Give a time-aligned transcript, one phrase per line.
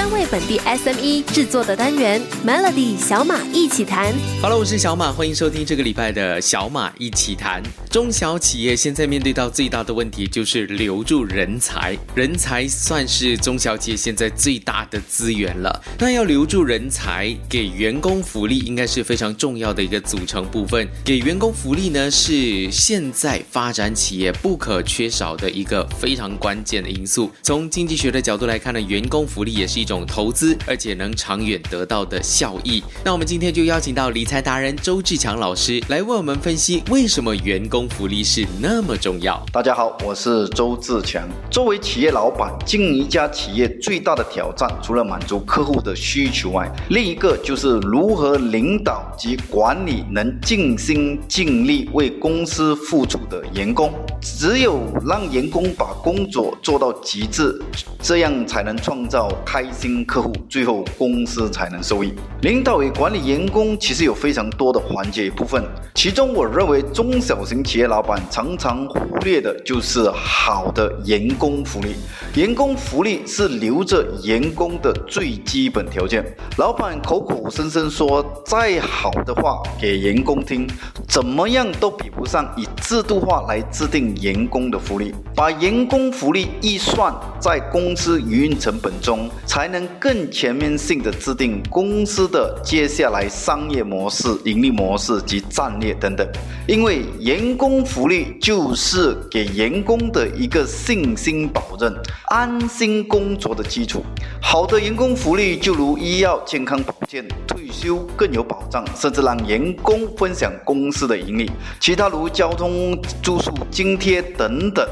[0.00, 4.14] 专为本地 SME 制作的单元 Melody 小马一起谈。
[4.40, 7.62] Hello，我是小马，欢迎收听这个礼拜的小马一起谈。
[7.90, 15.84] 中小企业现在面对到最大的问题就是留住人才，人才算是中小企业现在最大的资源了。
[15.98, 20.88] 那要留住人才，给员工福利应该是非常重要的一个组成部分。
[21.04, 27.30] 给员工福利呢，是现在发展企业不可缺少的一个非常关键的因素。
[27.42, 32.80] 从经济学的角度来看呢，员工福利也是一种投资，而且能长远得到的效益。
[33.04, 39.44] 那我们今天就邀请到理财达人周志强老师来为我们分析，为什么员工福利是那么重要。
[39.52, 41.28] 大家好，我是周志强。
[41.50, 53.92] 作为企业老板，经营一家企业最大的挑战，除了满足客户的需求外，另一个就是如何领导及管理能尽心尽力为公司付出的员工。
[54.20, 57.58] 只有让员工把工作做到极致，
[58.02, 62.12] 这样才能创造开心客户，最后公司才能受益。
[62.42, 71.94] 领导与管理员工其实有非常多的环节部分，其中我认为中小型企业老板常常忽略的就是好的员工福利。
[72.34, 76.22] 员工福利是留着员工的最基本条件。
[76.58, 80.68] 老板口口声声说再好的话给员工听，
[81.08, 84.09] 怎么样都比不上以制度化来制定。
[84.16, 96.26] 员工的福利，把员工福利预算在公司营运成本中，才能更全面性的制定公司的接下来商业模式、盈利模式及战略等等。
[96.66, 101.94] 因为员工福利就是给员工的一个信心保证、
[102.26, 104.04] 安心工作的基础。
[104.40, 111.50] 好的员工福利，就如医药、健康保健、退休更有保障，甚至让员工分享公司的盈利。
[111.80, 114.84] 其他如交通、住宿、津贴等等，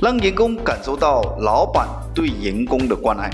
[0.00, 3.28] 让员工感受到老板对员工的关爱。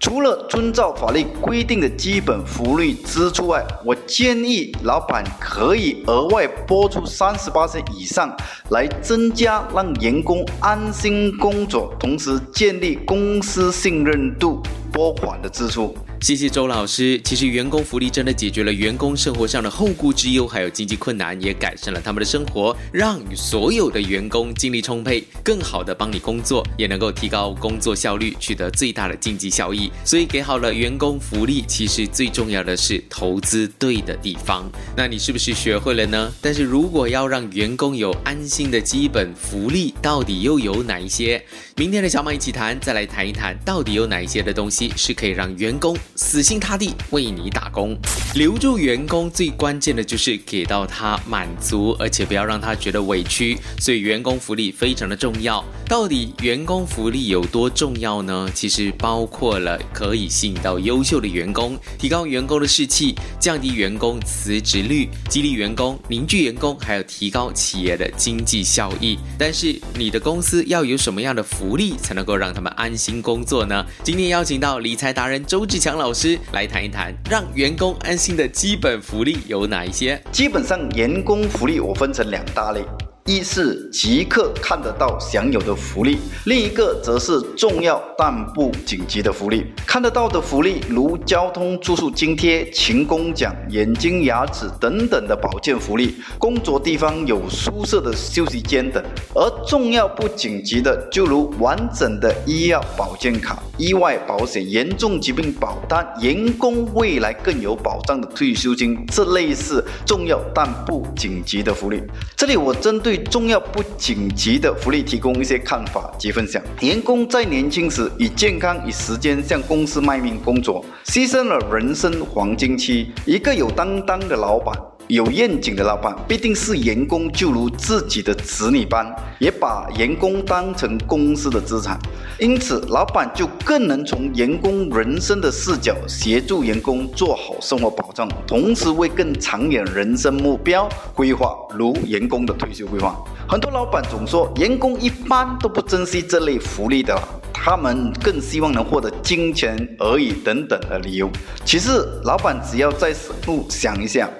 [0.00, 8.36] 除了遵照法律规定的基本福利支出外，我建议老板可以额外拨出三十八岁以上，
[8.68, 14.60] 来增加让员工安心工作，同时建立公司信任度。
[14.92, 15.92] 拨款的支出。
[16.24, 17.20] 谢谢周老师。
[17.22, 29.92] 其实员工福利真的解决了员工生活上的后顾之忧，还有经济困难，也改善了他们的生活，让所有的员工精力充沛，更好的帮你工作，也能够提高工作效率，取得最大的经济效益。
[30.02, 34.64] 所以给好了员工福利，其实最重要的是投资对的地方。
[34.96, 36.32] 那你是不是学会了呢？
[36.40, 41.44] 但是如果要让员工有安心的基本福利，到底又有哪一些？
[41.76, 44.90] 明天的小马一起谈，再来谈一谈，到底有哪一些的东西。
[44.96, 47.96] 是可以让员工死心塌地为你打工，
[48.34, 55.64] 留住员工最关键的就是给到他满足，而且不要让他觉得委屈，所以员工福利非常的重要。
[55.88, 58.48] 到底员工福利有多重要呢？
[58.54, 69.18] 其实包括了可以吸引到优秀的员工，提高员工的士气，降低员工辞职率，激励员工，凝聚员工，还有提高企业的经济效益。
[69.36, 73.84] 但是你的公司要有什么样的福利才能够让他们安心工作呢？
[74.04, 74.74] 今天邀请到。
[74.84, 80.22] 理财达人周志强老老师来谈一谈，让员工安心的基本福利有哪一些？
[80.30, 82.84] 基本上，员工福利我分成两大类。
[83.26, 89.64] 一是即刻看得到享有的福利，另一个则是重要但不紧急的福利。
[89.86, 99.02] 看得到的福利如交通、住宿津贴、勤工奖、眼睛、牙齿等等的保健福利，工作地方有舒适的休息间等；
[99.34, 112.02] 而重要不紧急的，就如完整的医药保健卡、意外保险、严重疾病保单、员工未来更有保障的退休金，这类似重要但不紧急的福利。
[112.36, 113.13] 这里我针对。
[113.14, 116.60] 对重要不紧急的福利提供一些看法及分享。
[116.80, 123.12] 员工在年轻时以健康与时间向公司卖命工作，牺牲了人生黄金期。
[123.24, 124.74] 一个有担当的老板。
[125.08, 129.06] 有愿景的老板必定是员工就如自己的子女般，
[129.38, 131.98] 也把员工当成公司的资产，
[132.38, 143.14] 因此老板就更能从员工人生的视角协助员工做好生活保障，同时为更长远人生目标规划，如员工的退休规划。
[143.46, 147.14] 很多老板总说员工一般都不珍惜这类福利的，
[147.52, 151.28] 他们更希望能获得金钱而已等等的理由。
[151.62, 151.90] 其实
[152.24, 154.30] 老板只要再深入想一想。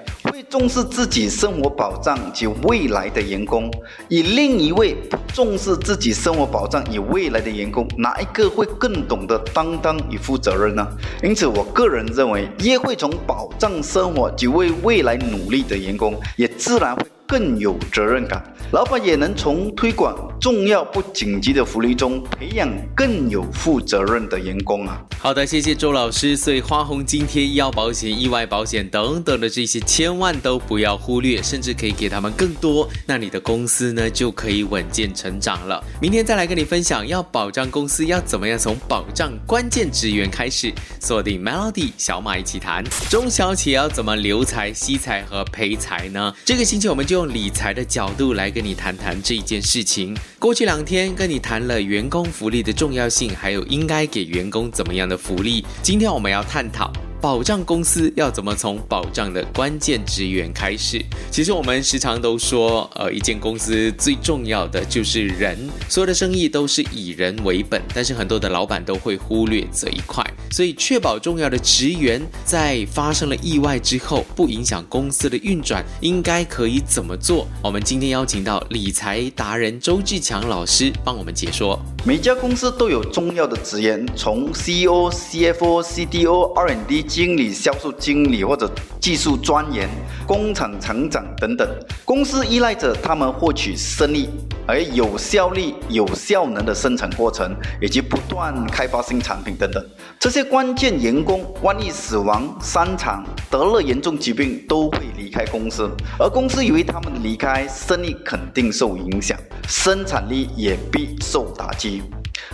[0.54, 3.68] 重视自己生活保障及未来的员工，
[4.08, 10.86] 与另一位不重视自己生活保障与未来的员工，哪一个会更懂得担当与负责任呢？
[11.24, 17.02] 因此，我个人认为，越会从保障生活及为未来努力的员工，也自然会。
[17.34, 18.40] 更有责任感。
[18.70, 25.02] 老板也能从推广重要不紧急的福利中培养更有负责任的员工啊。
[25.18, 26.36] 好的，谢谢周老师。
[26.36, 35.82] 所以花红津贴、医药保险、意外保险等等的这些，千万都不要忽略，甚至可以给他们更多，那你的公司呢就可以稳健成长了。
[36.00, 46.32] 明天再来跟你分享，要保障公司要怎么样从保障关键职员开始，锁定 Melody 小马一起谈中小企业要怎么留财、吸财和培财呢？
[46.44, 48.64] 这个星期我们就理财的角度来跟。
[48.64, 50.16] 你谈谈这一件事情。
[50.38, 55.62] 过去两天跟你谈了员工福利的重要性，还有应该给员工怎么样的福利。
[55.82, 56.90] 今天我们要探讨。
[57.24, 61.02] 保障公司要怎么从保障的关键职员开始？
[61.30, 65.56] 其实我们时常都说，呃，一间公司最重要的就是人，
[65.88, 70.22] 所有的生意都是以人为本，但是很多的老板都会忽略这一块。
[70.50, 77.48] 所以，确保重要的职员在发生了意外之后不影响公司的运转，应该可以怎么做？
[77.62, 81.80] 我们今天邀请到理财达人周志强老师帮我们解说。
[82.04, 88.68] 每家公司都有重要的职员，从 CEO、CFO、CDO、R&D 经理、销售经理或者
[89.00, 89.88] 技术专员、
[90.26, 91.64] 工厂厂长等等。
[92.04, 94.28] 公司依赖着他们获取生意，
[94.66, 99.86] 而有效率、有效能的生产过程，以及不断开发新产品等等。
[100.18, 105.88] 这些关键员工万一死亡、伤残、得了严重疾病，都会离开公司，
[106.18, 109.38] 而公司以为他们离开，生意肯定受影响，
[109.68, 112.02] 生产力也必受打击。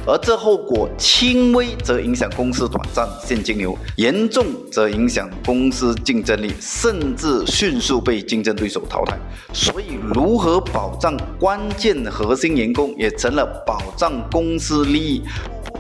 [0.07, 9.19] 而这后果轻微则影响公司短暂现金流，严重则影响公司竞争力，甚至迅速被竞争对手淘汰。
[9.53, 15.23] 所以，如何保障关键核心员工，也成了保障公司利益。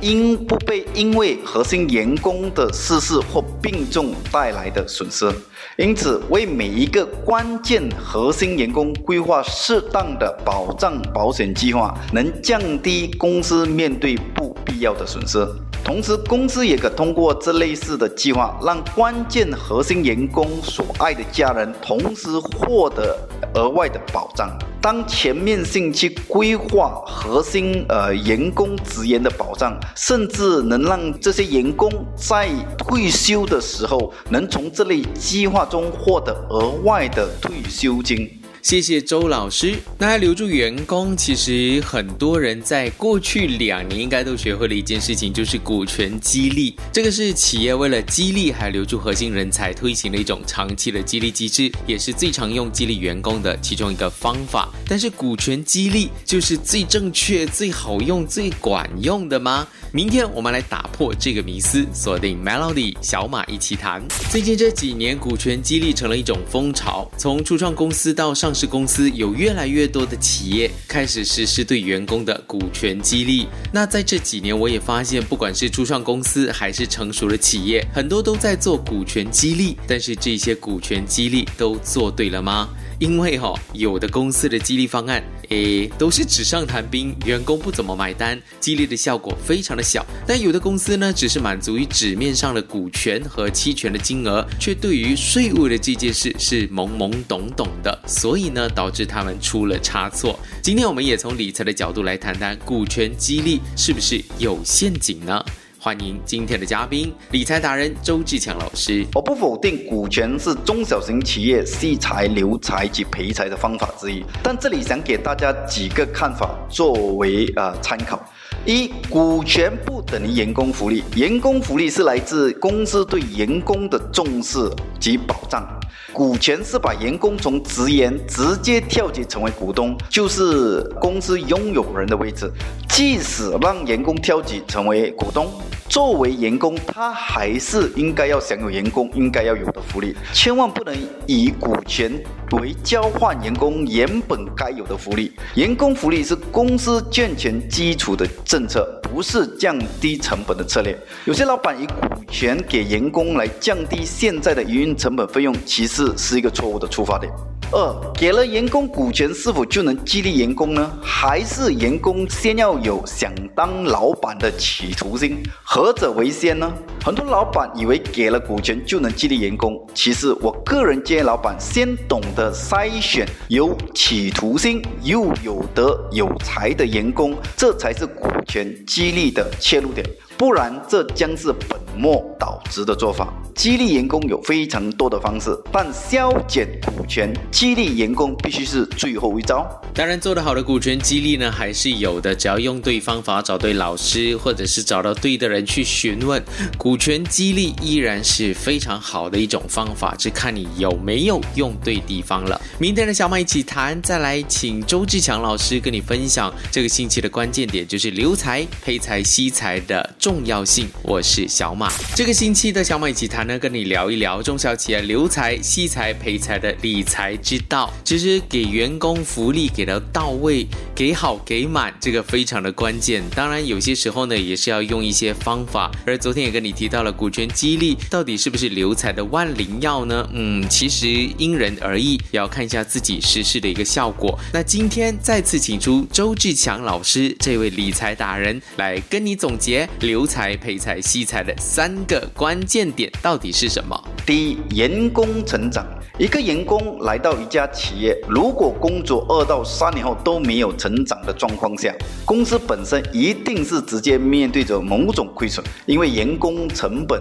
[0.00, 5.30] 因不被因为核心员工的逝世或病重带来的损失，
[5.76, 15.46] 因此为每一个关键核心员工规划适当的保障保险计划，能降低公司面对不必要的损失。
[15.82, 23.18] 同时，公司也可通过这类似的计划，让关键核心员工所爱的家人同时获得
[23.54, 24.50] 额外的保障。
[24.82, 32.48] 当全面性去规划核心呃员工职员的保障，甚至能让这些员工在
[32.78, 38.39] 退休的时候，能从这类计划中获得额外的退休金。
[38.62, 39.74] 谢谢周老师。
[39.98, 46.76] 那留住员工，其实很多人在过去两年应该都学会了一件事情，就是股权激励。
[46.92, 54.68] 这个是企业为了激励还留住核心人才，推行的一种长期的激励机制，也是最常用激励员工的其中一个方法。
[54.86, 59.66] 但是股权激励就是最正确、最好用、最管用的吗？
[59.92, 64.00] 明天我们来打破这个迷思，锁定 Melody 小马一起谈。
[64.30, 73.48] 最近这几年，股权激励成了一种风潮，从初创公司到上市公司，有越来越多的企业开始实施对员工的股权激励。
[73.72, 79.76] 那在这几年，我也发现，不管是初创公司还是成熟的企业，很多都在做股权激励。
[79.88, 82.68] 但是这些股权激励都做对了吗？
[83.00, 90.04] 因为哈，有的公司的激励方案，诶，都是纸上谈兵，员工不怎么买单，激励的效果非常的小。
[90.26, 100.38] 但有的公司呢，只是满足于纸面上的股权和期权的金额，却对于税务的这件事是懵懵懂懂的，所以呢，导致他们出了差错。
[100.62, 105.44] 今天我们也从理财的角度来谈谈股权激励是不是有陷阱呢？
[105.82, 109.02] 欢迎今天的嘉宾，理财达人周志强老师。
[109.14, 118.22] 我不否定股权是中小型企业吸财、留财及培财的方法之一，但这里想给大家几个看法作为呃参考。
[118.66, 124.58] 一，股权不等于员工福利，员工福利是来自公司对员工的重视
[125.00, 125.79] 及保障。
[126.12, 132.50] 股权是把员工从职员直接跳级成为股东，就是公司拥有人的位置。
[132.88, 135.50] 即使让员工跳级成为股东，
[135.88, 140.94] 作为员工，他还是应该要享有员工应该要有的福利，千万不能
[141.26, 142.12] 以股权
[142.52, 145.32] 为交换员工原本该有的福利。
[145.54, 150.98] 员工福利是公司健全基础的政策，不是降低成本的策略。
[151.24, 151.94] 有些老板以股
[152.28, 157.32] 权给员工来降低现在的营运成本费用，其实是一个错误的出发点。
[157.72, 160.90] 二，给了员工股权是否就能激励员工呢？
[161.00, 165.42] 还是员工先要有想当老板的企图心？
[165.64, 166.70] 何者为先呢？
[167.02, 180.06] 很多老板以为给了股权就能激励员工，其实我个人建议老板先懂得筛选有企图心又有德有才的员工，这才是股权激励的切入点，
[180.36, 181.80] 不然这将是本。
[181.96, 183.32] 末倒置的做法。
[183.54, 189.66] 激励员工有非常多的方式，但削减股权激励员工必须是最后一招。
[189.92, 196.42] 当然，做得好的股权激励呢，还是有的，只要用对方法，找对老师，或者是找到对的人去询问，
[196.78, 202.58] 股权激励依然是非常好的一种方法，只看你有没有用对地方了。
[202.78, 210.88] 明天的小马一起谈，再来请周志强老师跟你分享这个星期的关键点，就是留财、配财、惜财的重要性。
[211.02, 211.79] 我是小马，
[212.16, 217.92] 这个星期的小马一起谈呢，跟你聊一聊中小企业留财、惜财、赔财的理财之道。
[218.02, 223.22] 其实给员工福利给的到位，给好给满，这个非常的关键。
[223.36, 225.90] 当然有些时候呢，也是要用一些方法。
[226.06, 230.26] 而昨天也跟你提到了股权激励，到底是不是留财的万灵药呢？
[230.32, 231.06] 嗯，其实
[231.36, 232.70] 因人而异，要看一。
[232.70, 234.38] 下自己实施的一个效果。
[234.52, 243.96] 那今天再次请出周志强老师这位理财达人来跟你总结留财、赔财、惜财的三个关键点到底是什么？
[244.26, 245.86] 第一，员工成长。
[246.18, 257.20] 一个员工来到一家企业，如果工作二到三年后都没有成长的状况下，公司本身一定是直接面对着某种亏损，因为员工成本。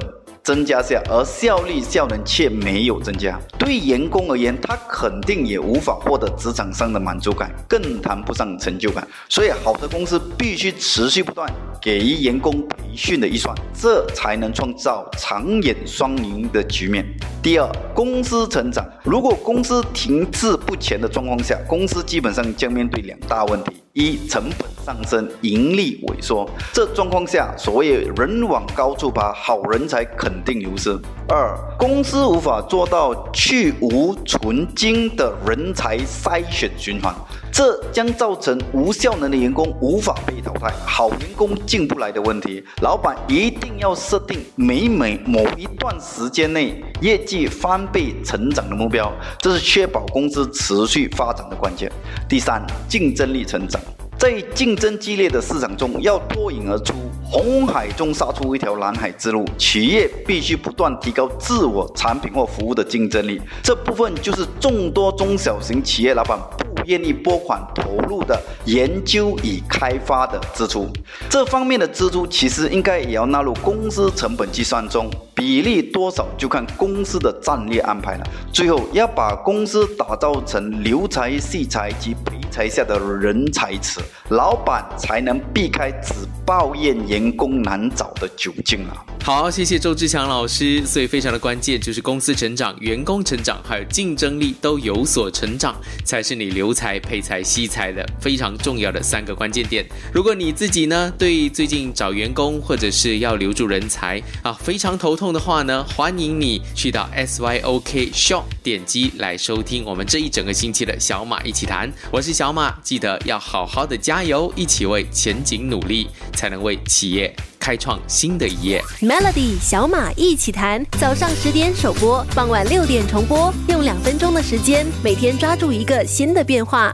[0.50, 3.40] 增加下，而效率效能却没有增加。
[3.60, 9.08] 对员工而言，他肯定也无法获得职场上的满足感，更谈不上成就感。
[9.30, 11.48] 所以，好的公司必须持续不断
[11.80, 17.06] 给予员工培训的预算，这才能创造长远双赢的局面。
[17.44, 18.84] 第二，公司成长。
[19.04, 23.84] 如果公司停滞不前的状况下，公司基本上将面对两大问题。
[23.94, 30.98] 一成本上升，盈利萎缩，这状况下，所谓人往高处爬，好人才肯定流失。
[31.28, 37.14] 二，公司无法做到去无存精的人才筛选循环，
[37.52, 42.64] 这将造成无效能的员工无法被淘汰，好员工进不来的问题。
[42.82, 51.92] 老板一定要设定每每某一段时间内业绩翻倍成长的目标，这是确保公司持续发展的关键。
[52.28, 53.80] 第三，竞争力成长。
[54.20, 63.42] 在竞争激烈的市场中，要脱颖而出，红海中杀出一条蓝海之路，企业必须不断提高自我产品或服务的竞争力。
[63.64, 70.90] 这部分就是众多中小型企业老板不愿意拨款投入的研究与开发的支出。
[71.30, 78.28] 这方面的支出其实应该也要纳入公司成本计算中，比例多少就看公司的战略安排了。
[78.52, 82.14] 最后要把公司打造成留才、惜才及
[82.50, 84.00] 才下的人才池。
[84.30, 86.14] 老板才能避开只
[86.46, 89.04] 抱怨员工难找的窘境啊！
[89.24, 90.86] 好，谢谢周志强老师。
[90.86, 99.84] 所以非常的关键就是公司成长、员工成长，还有竞争力都有所成长，才是你留才、配才、惜才的非常重要的三个关键点。
[100.14, 111.92] 如果你自己呢对最近找员工或者是要留住人才啊非常头痛的话呢，欢迎你去到 S Y O K Shop 点击来收听我们这一整个星期的小马一起谈。
[112.12, 117.34] 我是小马，记得要好好的加加油，一起为前景努力，才能为企业。
[117.58, 118.84] 开创新的一页。
[119.00, 126.94] Melody 小马一起谈，早上十点首播，傍晚六点重播，用两分钟的时间，每天抓住一个新的变化。